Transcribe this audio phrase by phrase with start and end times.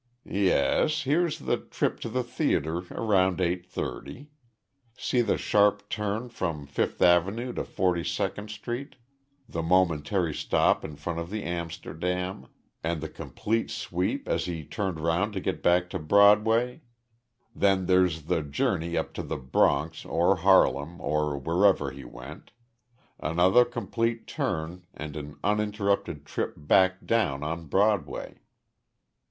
[0.25, 4.31] "Yes, here's the trip to the theater around eight thirty.
[4.97, 8.95] See the sharp turn from Fifth Avenue into Forty second Street,
[9.47, 12.47] the momentary stop in front of the Amsterdam,
[12.83, 16.81] and the complete sweep as he turned around to get back to Broadway.
[17.53, 22.49] Then there's the journey up to the Bronx or Harlem or wherever he went,
[23.19, 28.39] another complete turn and an uninterrupted trip back down on Broadway."